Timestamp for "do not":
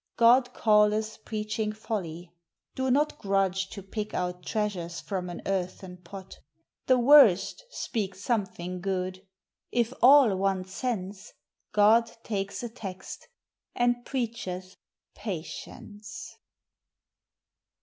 2.73-3.19